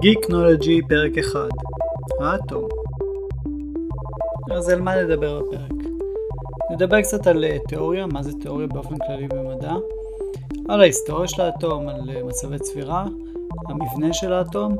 [0.00, 1.40] גיקנולוגי פרק 1
[2.20, 2.68] האטום.
[4.52, 5.72] אז על מה נדבר בפרק?
[6.70, 9.72] נדבר קצת על אה, תיאוריה, מה זה תיאוריה באופן כללי במדע,
[10.68, 13.06] על ההיסטוריה של האטום, על אה, מצבי צבירה,
[13.68, 14.76] המבנה של האטום,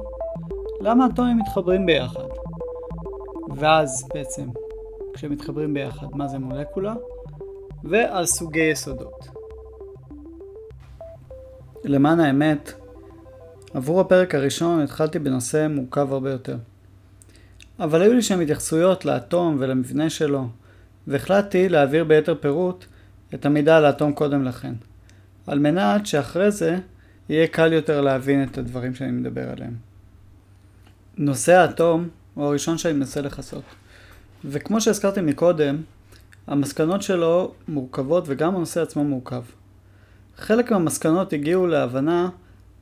[0.80, 2.28] למה האטומים מתחברים ביחד,
[3.56, 4.48] ואז בעצם
[5.14, 6.94] כשהם מתחברים ביחד מה זה מולקולה,
[7.84, 9.28] ועל סוגי יסודות.
[11.84, 12.79] למען האמת,
[13.74, 16.56] עבור הפרק הראשון התחלתי בנושא מורכב הרבה יותר.
[17.80, 20.48] אבל היו לי שם התייחסויות לאטום ולמבנה שלו,
[21.06, 22.84] והחלטתי להעביר ביתר פירוט
[23.34, 24.74] את המידע על האטום קודם לכן,
[25.46, 26.78] על מנת שאחרי זה
[27.28, 29.74] יהיה קל יותר להבין את הדברים שאני מדבר עליהם.
[31.16, 33.64] נושא האטום הוא הראשון שאני מנסה לכסות,
[34.44, 35.76] וכמו שהזכרתי מקודם,
[36.46, 39.42] המסקנות שלו מורכבות וגם הנושא עצמו מורכב.
[40.36, 42.28] חלק מהמסקנות הגיעו להבנה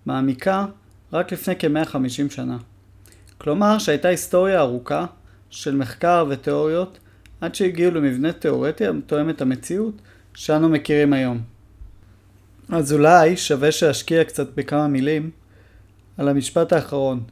[0.08, 0.66] מעמיקה
[1.12, 2.58] רק לפני כ-150 שנה.
[3.38, 5.06] כלומר שהייתה היסטוריה ארוכה
[5.50, 6.98] של מחקר ותיאוריות
[7.40, 9.94] עד שהגיעו למבנה תיאורטי התואם את המציאות
[10.34, 11.40] שאנו מכירים היום.
[12.68, 15.30] אז אולי שווה שאשקיע קצת בכמה מילים
[16.18, 17.22] על המשפט האחרון,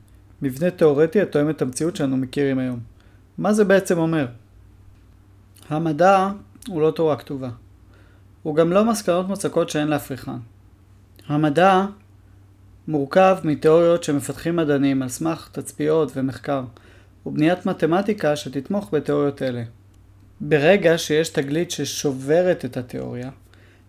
[0.42, 2.80] מבנה תיאורטי התואם את המציאות שאנו מכירים היום.
[3.38, 4.26] מה זה בעצם אומר?
[5.68, 6.30] המדע
[6.68, 7.50] הוא לא תורה כתובה.
[8.42, 10.32] הוא גם לא מסקנות מוצקות שאין להפריכן.
[11.28, 11.86] המדע
[12.88, 16.64] מורכב מתיאוריות שמפתחים מדענים על סמך תצפיות ומחקר,
[17.26, 19.62] ובניית מתמטיקה שתתמוך בתיאוריות אלה.
[20.40, 23.30] ברגע שיש תגלית ששוברת את התיאוריה,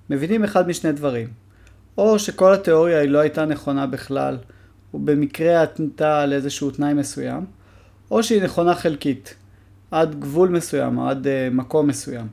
[0.10, 1.28] מבינים אחד משני דברים.
[1.98, 4.38] או שכל התיאוריה היא לא הייתה נכונה בכלל,
[4.94, 7.46] ובמקרה ענתה על איזשהו תנאי מסוים,
[8.12, 9.36] או שהיא נכונה חלקית,
[9.92, 12.28] עד גבול מסוים, או עד uh, מקום מסוים.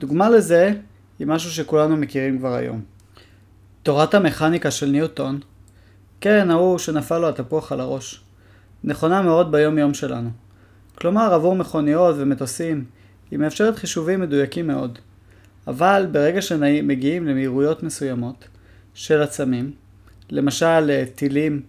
[0.00, 0.72] דוגמה לזה
[1.18, 2.80] היא משהו שכולנו מכירים כבר היום.
[3.82, 5.40] תורת המכניקה של ניוטון
[6.20, 8.20] כן, ההוא שנפל לו התפוח על הראש.
[8.84, 10.30] נכונה מאוד ביום יום שלנו.
[10.94, 12.84] כלומר, עבור מכוניות ומטוסים,
[13.30, 14.98] היא מאפשרת חישובים מדויקים מאוד.
[15.66, 18.48] אבל ברגע שמגיעים למהירויות מסוימות
[18.94, 19.72] של עצמים,
[20.30, 21.62] למשל אה, טילים,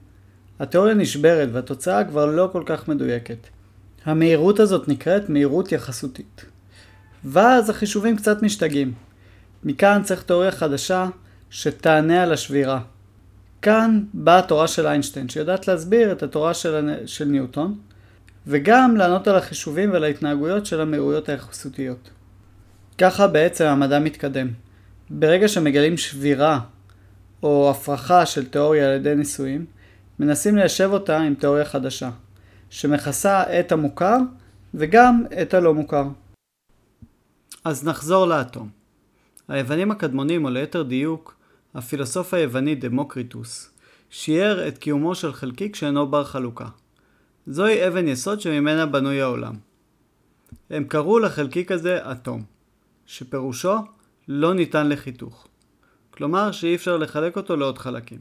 [0.60, 3.38] התיאוריה נשברת והתוצאה כבר לא כל כך מדויקת.
[4.06, 6.46] המהירות הזאת נקראת מהירות יחסותית.
[7.24, 8.94] ואז החישובים קצת משתגעים.
[9.64, 11.08] מכאן צריך תיאוריה חדשה
[11.50, 12.80] שתענה על השבירה.
[13.62, 17.80] כאן באה התורה של איינשטיין, שיודעת להסביר את התורה של, של ניוטון,
[18.48, 22.10] וגם לענות על החישובים ועל ההתנהגויות של המהירויות היחסותיות.
[22.98, 24.48] ככה בעצם המדע מתקדם.
[25.10, 26.60] ברגע שמגלים שבירה
[27.44, 29.66] או הפרחה של תיאוריה על ידי ניסויים,
[30.20, 32.10] מנסים ליישב אותה עם תיאוריה חדשה,
[32.70, 34.18] שמכסה את המוכר
[34.74, 36.08] וגם את הלא מוכר.
[37.64, 38.70] אז נחזור לאטום.
[39.48, 41.37] היוונים הקדמונים, או ליתר דיוק,
[41.78, 43.70] הפילוסוף היווני דמוקריטוס
[44.10, 46.68] שיער את קיומו של חלקיק שאינו בר חלוקה.
[47.48, 49.56] זוהי אבן יסוד שממנה בנוי העולם.
[50.70, 52.44] הם קראו לחלקיק הזה אטום,
[53.06, 53.76] שפירושו
[54.28, 55.48] לא ניתן לחיתוך.
[56.12, 58.20] כלומר שאי אפשר לחלק אותו לעוד חלקים.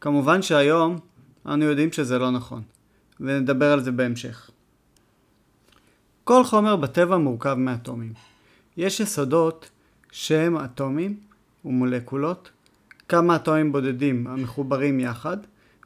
[0.00, 0.98] כמובן שהיום
[1.46, 2.62] אנו יודעים שזה לא נכון,
[3.20, 4.50] ונדבר על זה בהמשך.
[6.24, 8.12] כל חומר בטבע מורכב מאטומים.
[8.76, 9.70] יש יסודות
[10.12, 11.29] שהם אטומים
[11.64, 12.50] ומולקולות,
[13.08, 15.36] כמה אטומים בודדים המחוברים יחד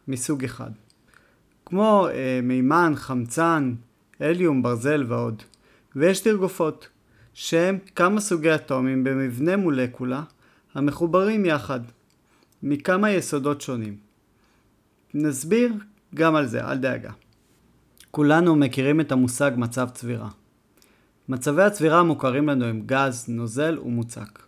[0.08, 0.70] מסוג אחד,
[1.66, 3.74] כמו אה, מימן, חמצן,
[4.20, 5.42] הליום, ברזל ועוד.
[5.96, 6.88] ויש תרגופות,
[7.34, 10.22] שהם כמה סוגי אטומים במבנה מולקולה
[10.74, 11.80] המחוברים יחד,
[12.62, 13.96] מכמה יסודות שונים.
[15.14, 15.72] נסביר
[16.14, 17.10] גם על זה, אל דאגה.
[18.10, 20.28] כולנו מכירים את המושג מצב צבירה.
[21.28, 24.43] מצבי הצבירה המוכרים לנו הם גז, נוזל ומוצק.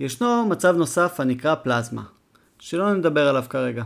[0.00, 2.02] ישנו מצב נוסף הנקרא פלזמה,
[2.58, 3.84] שלא נדבר עליו כרגע.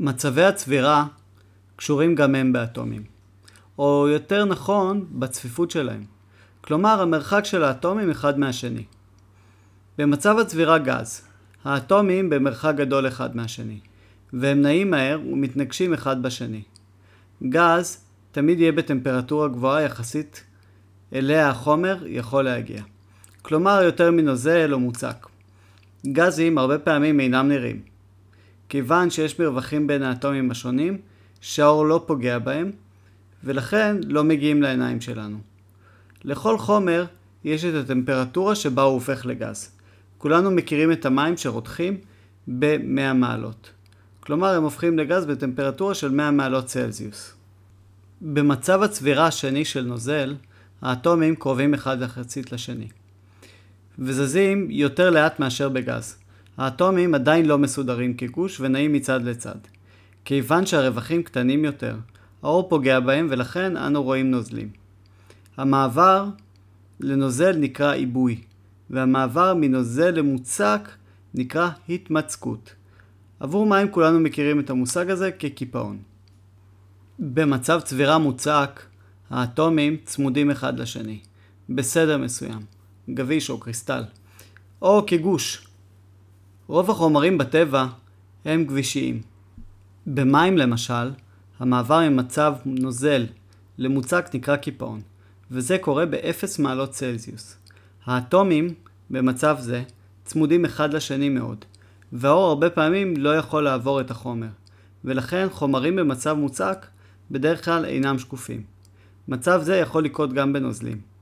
[0.00, 1.06] מצבי הצבירה
[1.76, 3.04] קשורים גם הם באטומים,
[3.78, 6.04] או יותר נכון, בצפיפות שלהם.
[6.60, 8.84] כלומר, המרחק של האטומים אחד מהשני.
[9.98, 11.22] במצב הצבירה גז,
[11.64, 13.80] האטומים במרחק גדול אחד מהשני,
[14.32, 16.62] והם נעים מהר ומתנגשים אחד בשני.
[17.48, 20.44] גז תמיד יהיה בטמפרטורה גבוהה יחסית
[21.12, 22.82] אליה החומר יכול להגיע.
[23.46, 25.26] כלומר יותר מנוזל או מוצק.
[26.06, 27.80] גזים הרבה פעמים אינם נראים.
[28.68, 30.98] כיוון שיש מרווחים בין האטומים השונים,
[31.40, 32.70] שהאור לא פוגע בהם,
[33.44, 35.38] ולכן לא מגיעים לעיניים שלנו.
[36.24, 37.04] לכל חומר
[37.44, 39.70] יש את הטמפרטורה שבה הוא הופך לגז.
[40.18, 41.96] כולנו מכירים את המים שרותחים
[42.48, 43.70] ב-100 מעלות.
[44.20, 47.34] כלומר הם הופכים לגז בטמפרטורה של 100 מעלות צלזיוס.
[48.20, 50.34] במצב הצבירה השני של נוזל,
[50.82, 52.88] האטומים קרובים אחד לחצית לשני.
[53.98, 56.16] וזזים יותר לאט מאשר בגז.
[56.56, 59.58] האטומים עדיין לא מסודרים כגוש ונעים מצד לצד.
[60.24, 61.96] כיוון שהרווחים קטנים יותר,
[62.42, 64.68] האור פוגע בהם ולכן אנו רואים נוזלים.
[65.56, 66.28] המעבר
[67.00, 68.40] לנוזל נקרא עיבוי,
[68.90, 70.88] והמעבר מנוזל למוצק
[71.34, 72.74] נקרא התמצקות.
[73.40, 75.98] עבור מים כולנו מכירים את המושג הזה כקיפאון.
[77.18, 78.82] במצב צבירה מוצק,
[79.30, 81.20] האטומים צמודים אחד לשני,
[81.68, 82.60] בסדר מסוים,
[83.10, 84.04] גביש או קריסטל,
[84.82, 85.66] או כגוש.
[86.66, 87.86] רוב החומרים בטבע
[88.44, 89.22] הם גבישיים.
[90.06, 91.10] במים למשל,
[91.58, 93.26] המעבר ממצב נוזל
[93.78, 95.00] למוצק נקרא קיפאון,
[95.50, 97.56] וזה קורה ב-0 מעלות צלזיוס.
[98.04, 98.74] האטומים
[99.10, 99.82] במצב זה
[100.24, 101.64] צמודים אחד לשני מאוד,
[102.12, 104.48] והאור הרבה פעמים לא יכול לעבור את החומר,
[105.04, 106.86] ולכן חומרים במצב מוצק
[107.30, 108.62] בדרך כלל אינם שקופים.
[109.28, 111.15] מצב זה יכול לקרות גם בנוזלים.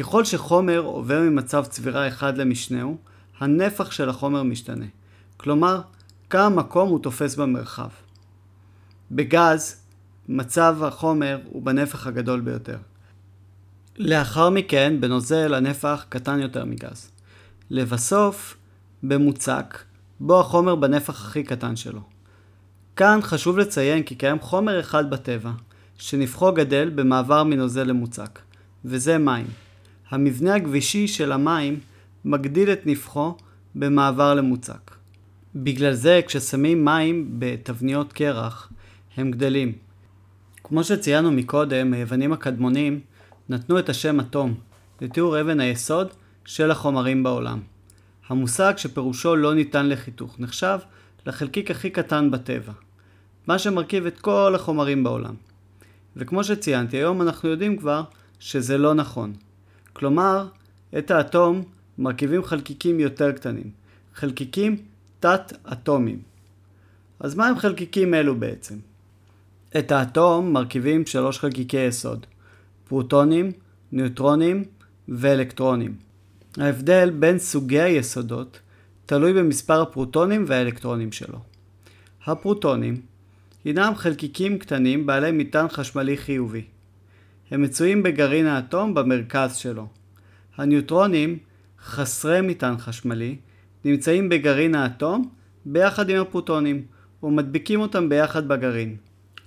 [0.00, 2.96] ככל שחומר עובר ממצב צבירה אחד למשנהו,
[3.38, 4.84] הנפח של החומר משתנה.
[5.36, 5.80] כלומר,
[6.30, 7.88] כמה מקום הוא תופס במרחב.
[9.10, 9.76] בגז,
[10.28, 12.76] מצב החומר הוא בנפח הגדול ביותר.
[13.96, 17.10] לאחר מכן, בנוזל הנפח קטן יותר מגז.
[17.70, 18.56] לבסוף,
[19.02, 19.78] במוצק,
[20.20, 22.00] בו החומר בנפח הכי קטן שלו.
[22.96, 25.50] כאן חשוב לציין כי קיים חומר אחד בטבע,
[25.98, 28.38] שנפחו גדל במעבר מנוזל למוצק,
[28.84, 29.46] וזה מים.
[30.10, 31.80] המבנה הגבישי של המים
[32.24, 33.34] מגדיל את נפחו
[33.74, 34.90] במעבר למוצק.
[35.54, 38.72] בגלל זה כששמים מים בתבניות קרח,
[39.16, 39.72] הם גדלים.
[40.64, 43.00] כמו שציינו מקודם, היוונים הקדמונים
[43.48, 44.54] נתנו את השם אטום
[45.00, 46.08] לתיאור אבן היסוד
[46.44, 47.60] של החומרים בעולם.
[48.28, 50.78] המושג שפירושו לא ניתן לחיתוך נחשב
[51.26, 52.72] לחלקיק הכי קטן בטבע,
[53.46, 55.34] מה שמרכיב את כל החומרים בעולם.
[56.16, 58.02] וכמו שציינתי, היום אנחנו יודעים כבר
[58.38, 59.32] שזה לא נכון.
[60.00, 60.46] כלומר,
[60.98, 61.62] את האטום
[61.98, 63.70] מרכיבים חלקיקים יותר קטנים,
[64.14, 64.76] חלקיקים
[65.20, 66.18] תת-אטומיים.
[67.20, 68.74] אז מה הם חלקיקים אלו בעצם?
[69.78, 72.26] את האטום מרכיבים שלוש חלקיקי יסוד,
[72.88, 73.52] פרוטונים,
[73.92, 74.64] ניוטרונים
[75.08, 75.94] ואלקטרונים.
[76.56, 78.60] ההבדל בין סוגי היסודות
[79.06, 81.38] תלוי במספר הפרוטונים והאלקטרונים שלו.
[82.26, 83.00] הפרוטונים
[83.64, 86.64] הינם חלקיקים קטנים בעלי מטען חשמלי חיובי.
[87.50, 89.86] הם מצויים בגרעין האטום במרכז שלו.
[90.56, 91.38] הניוטרונים,
[91.84, 93.36] חסרי מטען חשמלי,
[93.84, 95.28] נמצאים בגרעין האטום
[95.64, 96.82] ביחד עם הפרוטונים
[97.22, 98.96] ומדביקים אותם ביחד בגרעין.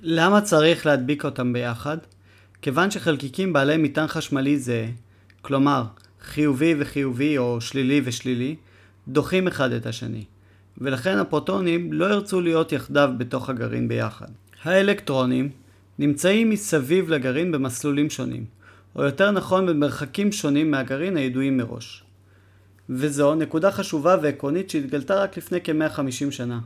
[0.01, 1.97] למה צריך להדביק אותם ביחד?
[2.61, 4.87] כיוון שחלקיקים בעלי מטען חשמלי זהה,
[5.41, 5.83] כלומר
[6.21, 8.55] חיובי וחיובי או שלילי ושלילי,
[9.07, 10.23] דוחים אחד את השני,
[10.77, 14.27] ולכן הפרוטונים לא ירצו להיות יחדיו בתוך הגרעין ביחד.
[14.63, 15.49] האלקטרונים
[15.99, 18.45] נמצאים מסביב לגרעין במסלולים שונים,
[18.95, 22.03] או יותר נכון במרחקים שונים מהגרעין הידועים מראש.
[22.89, 26.59] וזו נקודה חשובה ועקרונית שהתגלתה רק לפני כ-150 שנה,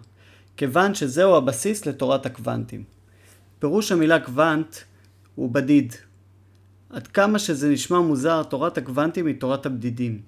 [0.57, 2.83] כיוון שזהו הבסיס לתורת הקוונטים.
[3.59, 4.75] פירוש המילה קוונט
[5.35, 5.93] הוא בדיד.
[6.89, 10.21] עד כמה שזה נשמע מוזר, תורת הקוונטים היא תורת הבדידים.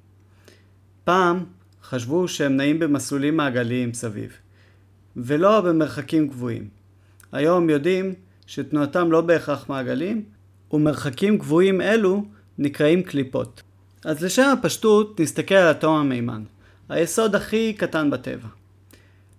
[1.03, 1.45] פעם
[1.83, 4.31] חשבו שהם נעים במסלולים מעגליים סביב,
[5.17, 6.67] ולא במרחקים קבועים.
[7.31, 8.13] היום יודעים
[8.49, 10.23] שתנועתם לא בהכרח מעגלים,
[10.71, 12.25] ומרחקים קבועים אלו
[12.57, 13.61] נקראים קליפות.
[14.05, 16.43] אז לשם הפשטות נסתכל על אטום המימן,
[16.89, 18.47] היסוד הכי קטן בטבע.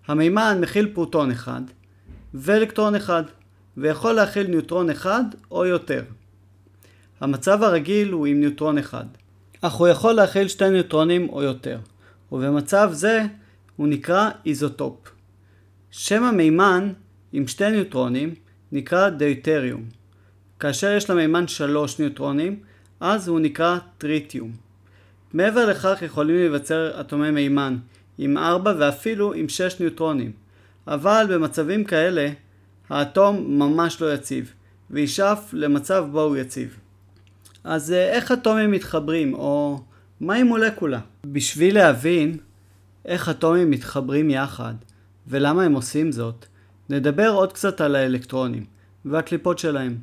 [0.08, 1.62] המימן מכיל פרוטון אחד
[2.34, 3.22] ואלקטרון אחד.
[3.76, 6.02] ויכול להכיל ניוטרון אחד או יותר.
[7.20, 9.04] המצב הרגיל הוא עם ניוטרון אחד,
[9.61, 11.78] אך הוא יכול להכיל שתי ניוטרונים או יותר,
[12.32, 13.23] ובמצב זה
[13.76, 14.96] הוא נקרא איזוטופ.
[15.90, 16.92] שם המימן
[17.32, 18.35] עם שתי ניוטרונים
[18.72, 19.84] נקרא דייטריום.
[20.60, 22.60] כאשר יש למימן שלוש ניוטרונים,
[23.00, 24.52] אז הוא נקרא טריטיום.
[25.32, 27.76] מעבר לכך יכולים להיווצר אטומי מימן
[28.18, 30.32] עם ארבע ואפילו עם שש ניוטרונים,
[30.86, 32.30] אבל במצבים כאלה
[32.88, 34.52] האטום ממש לא יציב,
[34.90, 36.76] וישאף למצב בו הוא יציב.
[37.64, 39.80] אז אה, איך אטומים מתחברים, או
[40.20, 41.00] מהי מולקולה?
[41.24, 42.36] בשביל להבין
[43.04, 44.74] איך אטומים מתחברים יחד,
[45.26, 46.46] ולמה הם עושים זאת,
[46.90, 48.64] נדבר עוד קצת על האלקטרונים,
[49.04, 49.99] והקליפות שלהם.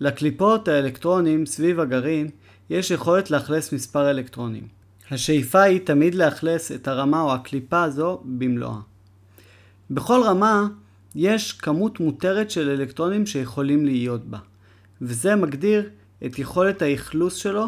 [0.00, 2.30] לקליפות האלקטרונים סביב הגרעין
[2.70, 4.68] יש יכולת לאכלס מספר אלקטרונים.
[5.10, 8.78] השאיפה היא תמיד לאכלס את הרמה או הקליפה הזו במלואה.
[9.90, 10.68] בכל רמה
[11.14, 14.38] יש כמות מותרת של אלקטרונים שיכולים להיות בה,
[15.02, 15.88] וזה מגדיר
[16.26, 17.66] את יכולת האכלוס שלו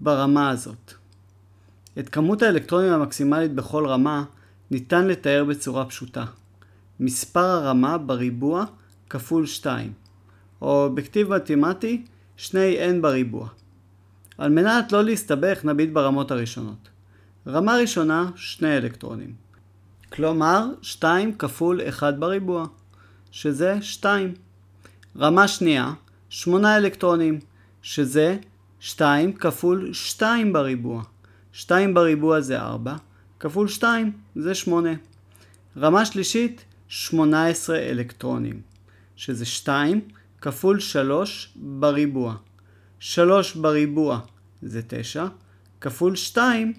[0.00, 0.92] ברמה הזאת.
[1.98, 4.24] את כמות האלקטרונים המקסימלית בכל רמה
[4.70, 6.24] ניתן לתאר בצורה פשוטה.
[7.02, 8.64] מספר הרמה בריבוע
[9.10, 9.92] כפול 2,
[10.62, 12.04] או בכתיב מתמטי
[12.38, 12.52] 2n
[13.00, 13.48] בריבוע.
[14.38, 16.88] על מנת לא להסתבך נביט ברמות הראשונות.
[17.46, 19.34] רמה ראשונה, שני אלקטרונים.
[20.12, 22.66] כלומר 2 כפול 1 בריבוע,
[23.30, 24.34] שזה 2.
[25.18, 25.92] רמה שנייה,
[26.28, 27.38] 8 אלקטרונים,
[27.82, 28.36] שזה
[28.80, 31.02] 2 כפול 2 בריבוע.
[31.52, 32.96] 2 בריבוע זה 4,
[33.40, 34.90] כפול 2 זה 8.
[35.76, 38.60] רמה שלישית, 18 אלקטרונים,
[39.16, 40.00] שזה 2
[40.40, 42.36] כפול 3 בריבוע.
[42.98, 44.20] 3 בריבוע
[44.62, 45.26] זה 9,
[45.80, 46.72] כפול 2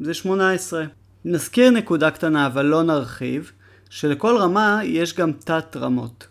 [0.00, 0.84] זה 18.
[1.24, 3.52] נזכיר נקודה קטנה אבל לא נרחיב,
[3.90, 6.26] שלכל רמה יש גם תת רמות.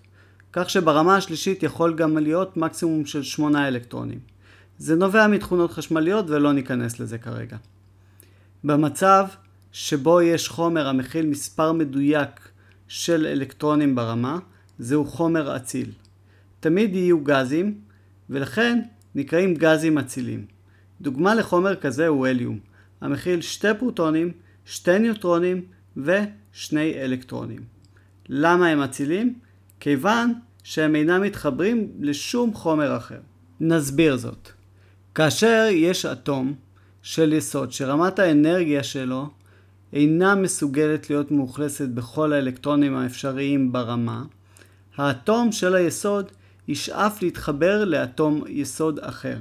[0.53, 4.19] כך שברמה השלישית יכול גם להיות מקסימום של 8 אלקטרונים.
[4.77, 7.57] זה נובע מתכונות חשמליות ולא ניכנס לזה כרגע.
[8.63, 9.27] במצב
[9.72, 12.47] שבו יש חומר המכיל מספר מדויק
[12.88, 14.39] של אלקטרונים ברמה,
[14.79, 15.91] זהו חומר אציל.
[16.60, 17.79] תמיד יהיו גזים,
[18.29, 18.79] ולכן
[19.15, 20.46] נקראים גזים אצילים.
[21.01, 22.60] דוגמה לחומר כזה הוא הליום,
[23.01, 24.32] המכיל שתי פרוטונים,
[24.65, 25.65] שתי ניוטרונים
[25.98, 27.62] ושני אלקטרונים.
[28.29, 29.39] למה הם אצילים?
[29.79, 33.20] כיוון שהם אינם מתחברים לשום חומר אחר.
[33.60, 34.50] נסביר זאת.
[35.15, 36.53] כאשר יש אטום
[37.01, 39.29] של יסוד שרמת האנרגיה שלו
[39.94, 44.24] אינה מסוגלת להיות מאוכלסת בכל האלקטרונים האפשריים ברמה,
[44.98, 46.32] האטום של היסוד
[46.67, 49.38] ישאף להתחבר לאטום יסוד אחר,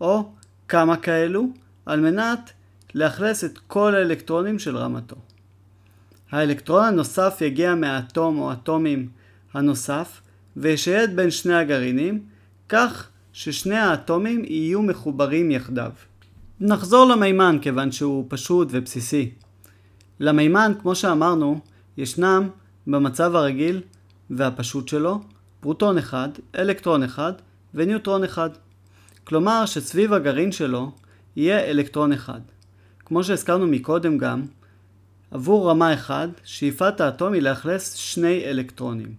[0.00, 0.30] או
[0.68, 1.48] כמה כאלו,
[1.86, 2.52] על מנת
[2.94, 5.16] לאכלס את כל האלקטרונים של רמתו.
[6.30, 9.08] האלקטרון הנוסף יגיע מהאטום או אטומים
[9.54, 10.20] הנוסף
[10.56, 12.20] וישייד בין שני הגרעינים,
[12.68, 15.90] כך ששני האטומים יהיו מחוברים יחדיו.
[16.60, 19.30] נחזור למימן כיוון שהוא פשוט ובסיסי.
[20.20, 21.60] למימן, כמו שאמרנו,
[21.96, 22.48] ישנם
[22.86, 23.82] במצב הרגיל
[24.30, 25.20] והפשוט שלו
[25.60, 27.32] פרוטון אחד, אלקטרון אחד
[27.74, 28.50] וניוטרון אחד.
[29.24, 30.92] כלומר שסביב הגרעין שלו
[31.36, 32.40] יהיה אלקטרון אחד.
[33.04, 34.42] כמו שהזכרנו מקודם גם,
[35.30, 39.14] עבור רמה 1, שאיפת האטום היא לאכלס שני אלקטרונים.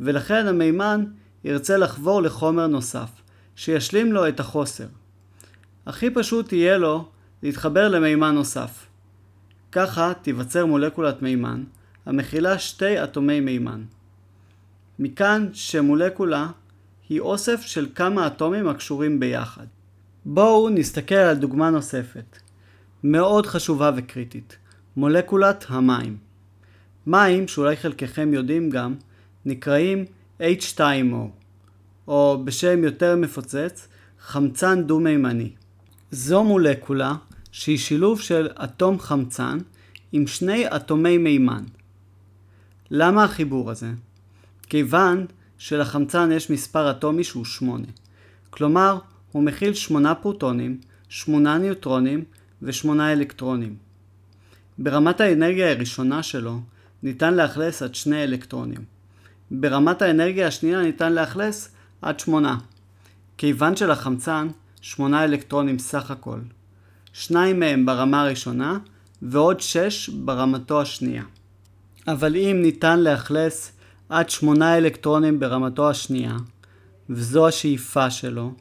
[0.00, 1.04] ולכן המימן
[1.44, 3.10] ירצה לחבור לחומר נוסף,
[3.56, 4.86] שישלים לו את החוסר.
[5.86, 7.08] הכי פשוט יהיה לו
[7.42, 8.86] להתחבר למימן נוסף.
[9.74, 11.64] ככה תיווצר מולקולת מימן,
[12.06, 13.82] המכילה שתי אטומי מימן.
[14.98, 16.50] מכאן שמולקולה
[17.08, 19.66] היא אוסף של כמה אטומים הקשורים ביחד.
[20.24, 22.38] בואו נסתכל על דוגמה נוספת,
[23.04, 24.56] מאוד חשובה וקריטית,
[24.96, 26.16] מולקולת המים.
[27.06, 28.94] מים, שאולי חלקכם יודעים גם,
[29.44, 30.04] נקראים
[30.40, 31.16] H2O,
[32.08, 33.88] או בשם יותר מפוצץ,
[34.20, 35.50] חמצן דו-מימני.
[36.10, 37.14] זו מולקולה
[37.54, 39.58] שהיא שילוב של אטום חמצן
[40.12, 41.64] עם שני אטומי מימן.
[42.90, 43.90] למה החיבור הזה?
[44.68, 45.26] כיוון
[45.58, 47.86] שלחמצן יש מספר אטומי שהוא 8.
[48.50, 48.98] כלומר,
[49.32, 52.24] הוא מכיל 8 פרוטונים, 8 ניוטרונים
[52.62, 53.76] ו-8 אלקטרונים.
[54.78, 56.60] ברמת האנרגיה הראשונה שלו
[57.02, 58.84] ניתן לאכלס עד 2 אלקטרונים.
[59.50, 61.68] ברמת האנרגיה השנייה ניתן לאכלס
[62.02, 62.56] עד 8.
[63.38, 64.48] כיוון שלחמצן
[64.80, 66.38] 8 אלקטרונים סך הכל.
[67.16, 68.78] שניים מהם ברמה הראשונה
[69.22, 71.22] ועוד 6 ברמתו השנייה.
[72.08, 73.72] אבל אם ניתן לאכלס
[74.08, 76.36] עד 8 אלקטרונים ברמתו השנייה,
[77.10, 78.52] וזו השאיפה שלו,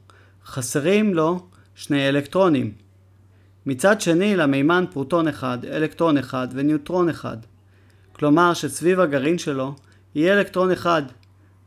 [0.45, 2.71] חסרים לו שני אלקטרונים.
[3.65, 7.37] מצד שני למימן פרוטון אחד, אלקטרון אחד וניוטרון אחד.
[8.11, 9.75] כלומר שסביב הגרעין שלו
[10.15, 11.03] יהיה אלקטרון אחד,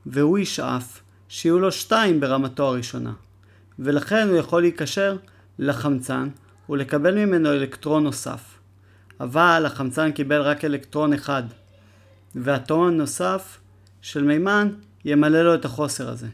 [0.07, 3.13] והוא ישאף שיהיו לו שתיים ברמתו הראשונה.
[3.79, 5.17] ולכן הוא יכול להיקשר
[5.59, 6.29] לחמצן
[6.69, 8.59] ולקבל ממנו אלקטרון נוסף.
[9.21, 11.43] אבל החמצן קיבל רק אלקטרון אחד,
[12.35, 13.59] והאטום הנוסף
[14.03, 14.73] של מימן
[15.05, 16.29] ימלא לו את החוסר הזה.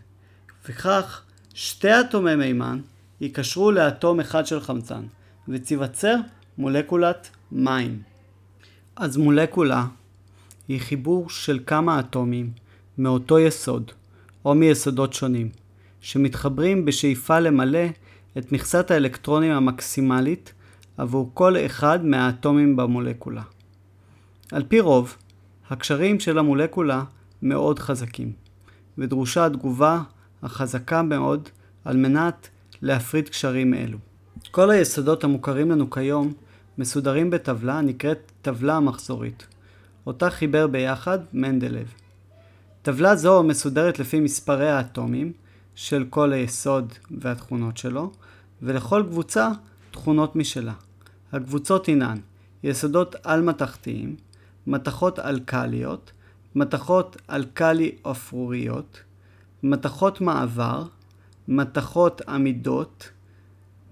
[0.69, 1.23] וכך
[1.55, 2.81] שתי אטומי מימן
[3.21, 5.03] ייקשרו לאטום אחד של חמצן,
[5.49, 6.17] ותיווצר
[6.59, 8.03] מולקולת מים.
[8.97, 9.87] אז מולקולה
[10.69, 12.53] היא חיבור של כמה אטומים
[12.99, 13.91] מאותו יסוד,
[14.45, 15.49] או מיסודות שונים,
[16.01, 17.87] שמתחברים בשאיפה למלא
[18.39, 20.53] את מכסת האלקטרונים המקסימלית
[20.97, 23.43] עבור כל אחד מהאטומים במולקולה.
[24.53, 25.17] על פי רוב,
[25.71, 27.05] הקשרים של המולקולה
[27.43, 28.33] מאוד חזקים,
[28.99, 30.03] ודרושה התגובה
[30.43, 31.49] החזקה מאוד
[31.85, 32.49] על מנת
[32.83, 33.99] להפריד קשרים אלו.
[34.51, 36.33] כל היסודות המוכרים לנו כיום
[36.79, 39.47] מסודרים בטבלה הנקראת טבלה המחזורית,
[40.07, 41.93] אותה חיבר ביחד מנדלב.
[42.83, 45.33] טבלה זו מסודרת לפי מספרי האטומים
[45.75, 48.12] של כל היסוד והתכונות שלו,
[48.62, 49.49] ולכל קבוצה
[49.90, 50.73] תכונות משלה.
[51.33, 52.19] הקבוצות הינן
[52.62, 54.16] יסודות על-מתכתיים,
[54.66, 56.12] מתכות אלקליות,
[56.54, 59.00] מתכות אלקלי-אפרוריות,
[59.62, 60.85] מתכות מעבר,
[61.49, 63.11] מתכות עמידות,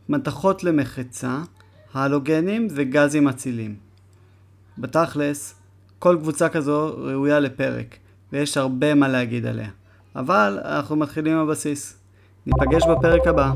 [0.09, 1.43] מתכות למחצה,
[1.95, 3.77] הלוגנים וגזים אצילים.
[4.79, 5.55] בתכלס,
[5.99, 7.97] כל קבוצה כזו ראויה לפרק,
[8.33, 9.71] ויש הרבה מה להגיד עליה.
[10.17, 11.97] אבל אנחנו מתחילים עם הבסיס.
[12.47, 13.53] ניפגש בפרק הבא.